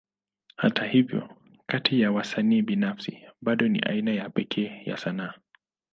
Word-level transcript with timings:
Hata 0.57 0.85
hivyo, 0.85 1.29
kati 1.65 2.01
ya 2.01 2.11
wasanii 2.11 2.61
binafsi, 2.61 3.23
bado 3.41 3.67
ni 3.67 3.79
aina 3.79 4.13
ya 4.13 4.29
pekee 4.29 4.81
ya 4.85 4.97
sanaa. 4.97 5.33